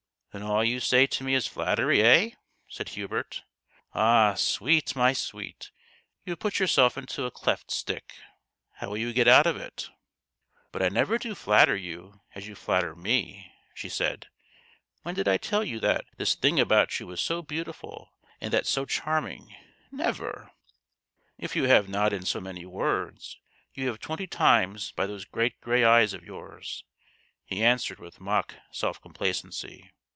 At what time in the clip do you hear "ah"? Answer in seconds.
3.93-4.33